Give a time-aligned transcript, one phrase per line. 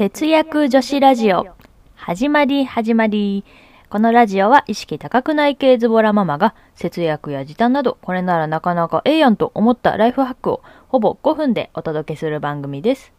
[0.00, 1.44] 節約女子ラジオ。
[1.94, 3.44] 始まり始まり。
[3.90, 13.12] このラジオは意識高くない系ズボラママが節約や時短などこれならなかなかええやんと思ったライフハックをほぼ5分でお届けする番組です。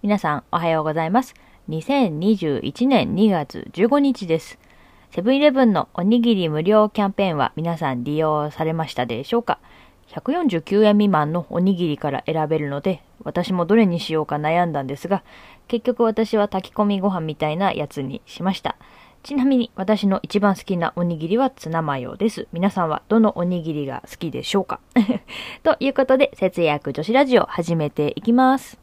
[0.00, 1.34] 皆さんおはようございます。
[1.68, 4.58] 2021年2月15日です。
[5.10, 9.58] セブンイレブンのおにぎり無料キャンペーンは皆さん利用されましたでしょうか？
[10.14, 15.24] 149円未満のおにぎりから選べるので、私もどれにしようか悩んだんですが、
[15.66, 18.76] 結局私は炊き込みご飯みたいなやつにしました。
[19.24, 22.46] ちなみに私の一番好きなおにぎりはツナマヨです。
[22.52, 24.80] 皆さんはどのおにぎりが好きでしょうか？
[25.64, 28.78] ということで、節約女子ラジオ始めていきます。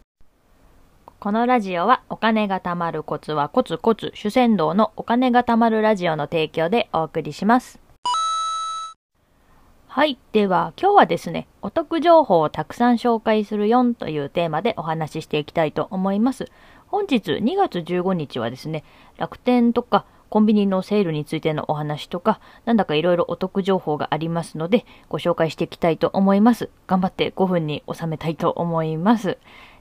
[1.19, 7.80] このラジオはお金が貯まるコツはコツコツ主戦道のお金が貯まるラジオの提供でお送りします。
[9.93, 10.17] はい。
[10.31, 16.45] では、今日はですね、お得情報をたくさん紹介するよんというテーマでお話ししていきたいと思います。
[16.87, 18.85] 本日2月15日はですね、
[19.17, 26.69] 楽天とかコンビニのセールについてのお話とか、なんだかいろいろお得情報がありますので、ご紹介していきたいと思います。
[26.87, 29.39] 頑張って5分に収めたいと思います。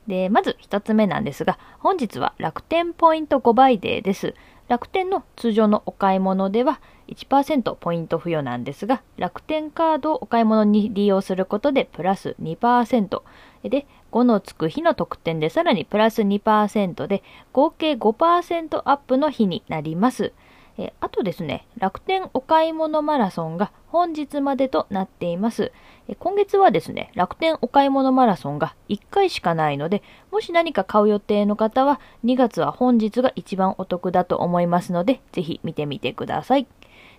[0.08, 4.34] で、まず一つ目なんですが、本日は楽天ポイント5倍デーです。
[4.70, 13.22] 楽天の通常のお買い物では1%ポイント付与なんですが、楽天カードをお買い物に利用することでプラス2%。
[13.64, 20.32] で、5のつく日の特典でさらにプラス2%で、合計5%アップの日になります。
[20.80, 25.72] えあとですね、楽天お買い物マラソンが本日までとなっています。
[26.08, 36.66] え今月はですね、楽天お買い物マラソンが1回しかないので、もし何か買う予定の方は、2月は本日が一番お得だと思いますので、ぜひ見てみてください。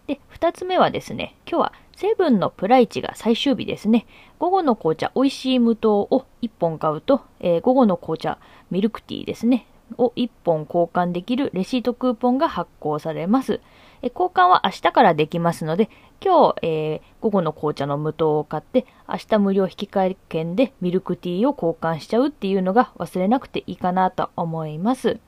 [0.07, 4.07] で、2つ目はですね、今日はセブンのプライチが最終日ですね。
[4.39, 8.39] 午後の紅茶、美味しい無糖を1本買うと、えー午後の紅茶、
[8.71, 9.67] ミルクティーですね。
[9.97, 13.61] を1本交換できるレシートクーポンが発行されます。
[14.01, 15.89] え交換は明日からできますので、
[16.23, 25.19] 今日、えー午後の紅茶の無糖を買って、明日無料引換券でミルクティーを交換しちゃうっていうのが忘れなくていいかなと思います。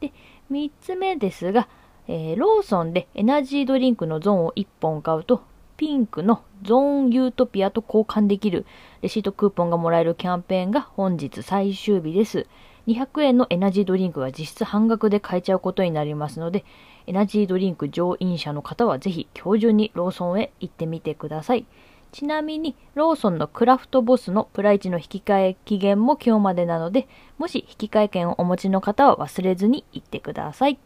[0.00, 0.12] で、
[0.52, 1.68] 3つ目ですが、
[2.06, 5.42] えーローソンでエナジードリンクのゾーンを1本買うと、
[5.76, 8.66] ピンクのゾーンユートピアと交換できる
[9.00, 12.46] レシートクーポンがもらえるキャンペーンが本日最終日です。
[12.86, 16.64] 200円のエナジードリンクが実質半額で買えちゃうことになりますので、
[17.06, 21.66] エナジードリンク上飲者の方はぜひ今日中にローソンへ行ってみてください。
[22.12, 30.78] ちなみに、ローソンのクラフトボスのプライチの引き換え期限も今日までなので、もし引き換え券をお持ちの方は忘れずに行ってください。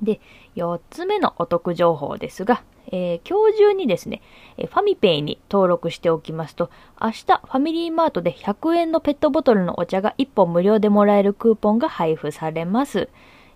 [0.00, 0.20] で、
[0.56, 4.22] 4つ目のお得情報ですが、えー今日中にですね、
[4.58, 6.70] えファミペイに登録しておきますと、
[7.00, 13.08] 明日ファミリーマートで100円のペットボトルのお茶が1本無料でもらえるクーポンが配布されます。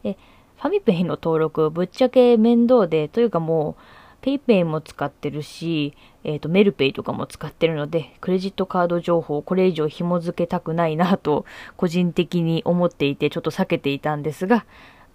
[0.04, 0.16] え
[0.56, 3.82] ファミペイの登録、ぶっちゃけ面倒で、というかもう、
[4.22, 5.94] ペイペイも使ってるし、
[6.24, 11.44] えっ、と、メルペイとかも使ってるので、クレジットカード情報をこれ以上紐付けたくないなと、
[11.76, 14.64] 個人的に思っていて、ちょっと避けていたんですが、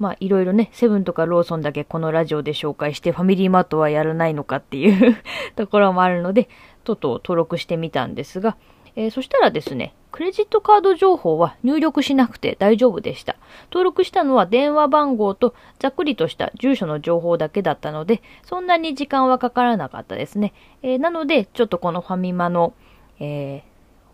[0.02, 5.16] まあ、いろいろね、セブンとかローソンだけこのラジオで紹介して、ファミリーマートはやらないのかっていう
[5.56, 6.50] ところもあるので、
[6.84, 8.58] とうと登録してみたんですが、
[8.96, 13.36] えーそしたらですね、クレジットカード情報は入力しなくて大丈夫でした。
[13.72, 20.54] 登録したのは電話番号とざっくりとした住所の情報だけだったので、そんなに時間はかからなかったですね。
[20.82, 22.74] えーなので、ちょっとこのファミマの、
[23.20, 23.71] えー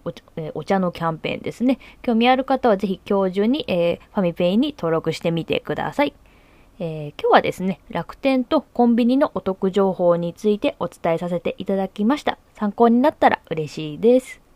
[0.07, 1.79] おお茶のキャンペーンですね。
[2.01, 6.13] 興味ある方はぜひ今日中に、えファミペイに登録してみてください。
[6.79, 12.38] えー今日はですね、楽天とコンビニのお得情報についてお伝えさせていただきました。
[12.53, 14.47] 参考になったら嬉しいです。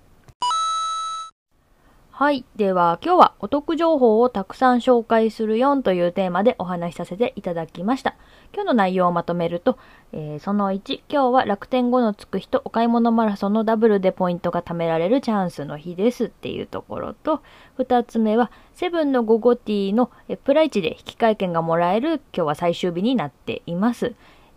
[2.22, 2.46] はい。
[2.56, 8.14] では、今日はお得情報をたくさん紹介するよというテーマでお話しさせていただきました。
[8.54, 9.80] 今日の内容をまとめると、
[10.14, 17.42] えーその1、今日は楽天5のつく日とお買い物マラソンのダブルでポイントが貯められるチャンスの日ですっていうところと、
[17.80, 20.12] 2つ目は、セブンの午後ティーの
[20.44, 24.14] プライチで引換券がもらえる今日は最終日になっています。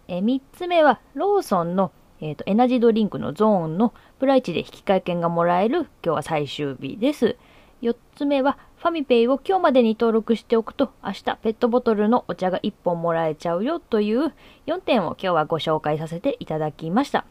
[0.06, 7.37] え3つ目は、ローソンのえーとエナジードリンクのゾーンのプライチで引換券がもらえる今日は最終日です。
[7.84, 14.32] 4つ目は、ファミペイを今日までに登録しておくと、明日ペットボトルのお茶が1本もらえちゃうよという
[14.66, 17.26] 4点を今日はご紹介させていただきました。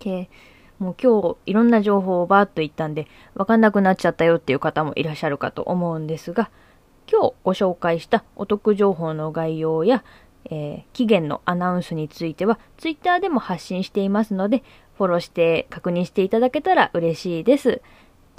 [0.00, 0.28] で
[0.78, 6.50] もう今日いろんな情報をバーッと言ったんで、わかんなくなっちゃったよっていう方もいらっしゃるかと思うんですが、
[7.10, 10.04] 今日ご紹介したお得情報の概要や、
[10.50, 14.62] えー期限のアナウンスについては、ツイッターでも発信していますので、
[14.98, 17.80] フォローして確認していただけたら嬉しいです。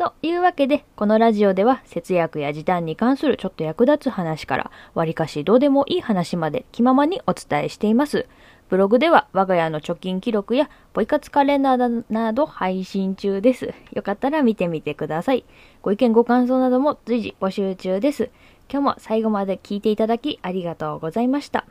[0.01, 8.25] というわけで、このラジオでは節約や時短に関するちょっと役立つ話から、わりかしどうでもいい話まで気ままにお伝えしています。
[8.69, 13.75] ブログでは我が家の貯金記録やポイ活カレンダーなど配信中です。
[13.93, 15.45] よかったら見てみてください。
[15.83, 18.31] ご意見ご感想なども随時募集中です。
[18.71, 21.67] 今日も最後まで聞いていただきありがとうございました。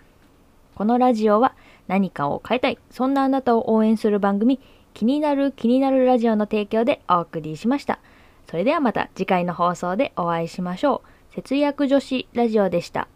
[0.77, 1.57] このラジオは
[1.89, 4.61] 何かを変えたい、そんなあなたを応援する番組、
[4.95, 7.99] 気になる気になるラジオの提供でお送りしました。
[8.49, 11.35] それではまた次回の放送でお会いしましょう。
[11.35, 13.09] 節約女子ラジオでした。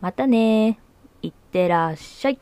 [0.00, 0.78] またね
[1.22, 2.38] いってらっしゃい。